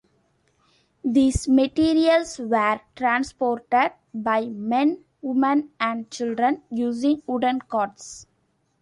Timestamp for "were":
2.39-2.81